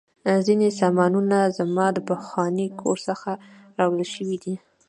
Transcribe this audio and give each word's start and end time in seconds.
ځینې 0.47 0.67
سامانونه 0.79 1.37
زما 1.57 1.85
د 1.93 1.97
پخواني 2.09 2.67
کور 2.81 2.97
څخه 3.07 3.29
راوړل 3.79 4.07
شوي 4.15 4.37
دي 4.43 4.55